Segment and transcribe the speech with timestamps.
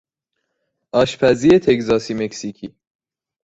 [0.91, 2.67] آشپزی تگزاسی- مکزیکی